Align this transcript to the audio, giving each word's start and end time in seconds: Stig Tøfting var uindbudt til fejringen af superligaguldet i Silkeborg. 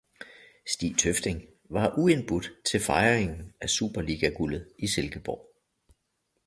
Stig 0.67 0.97
Tøfting 0.97 1.45
var 1.69 1.95
uindbudt 1.97 2.51
til 2.65 2.79
fejringen 2.79 3.53
af 3.61 3.69
superligaguldet 3.69 4.69
i 4.79 4.87
Silkeborg. 4.87 5.55